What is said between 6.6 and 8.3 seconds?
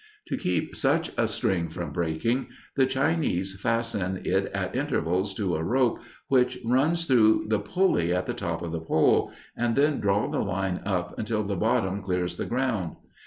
runs through the pulley at